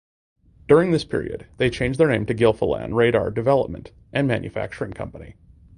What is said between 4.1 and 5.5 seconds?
and Manufacturing Company.